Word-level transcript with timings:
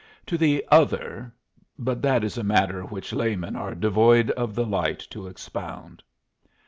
To 0.25 0.35
the 0.35 0.65
Other 0.71 1.31
but 1.77 2.01
that 2.01 2.23
is 2.23 2.35
a 2.35 2.43
matter 2.43 2.81
which 2.81 3.13
laymen 3.13 3.55
are 3.55 3.75
devoid 3.75 4.31
of 4.31 4.55
the 4.55 4.65
light 4.65 5.05
to 5.11 5.27
expound. 5.27 6.01